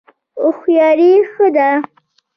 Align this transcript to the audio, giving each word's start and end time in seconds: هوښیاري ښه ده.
هوښیاري 0.41 1.11
ښه 1.31 1.47
ده. 1.55 1.69